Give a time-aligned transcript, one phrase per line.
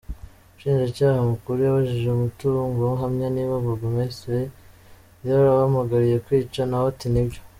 [0.43, 4.41] Umushinjacyaha mukuru yabajije umutangabuhamya niba Burugumesitiri
[5.27, 7.41] yarabahamagariye kwica, nawe ati “nibyo’’.